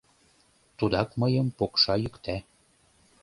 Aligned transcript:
Тудак 0.77 1.09
мыйым 1.21 1.47
пукша-йӱкта... 1.57 2.37